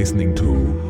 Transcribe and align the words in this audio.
listening 0.00 0.34
to 0.34 0.89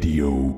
Radio. 0.00 0.49